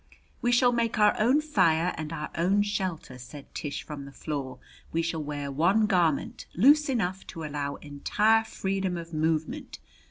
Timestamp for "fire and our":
1.41-2.31